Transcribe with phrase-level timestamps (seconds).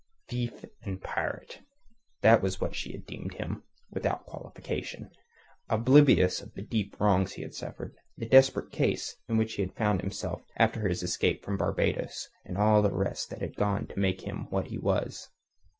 [0.29, 1.59] Thief and pirate!
[2.21, 3.61] That was what she deemed him,
[3.91, 5.11] without qualification,
[5.69, 10.01] oblivious of the deep wrongs he had suffered, the desperate case in which he found
[10.01, 14.21] himself after his escape from Barbados, and all the rest that had gone to make
[14.21, 15.29] him what he was.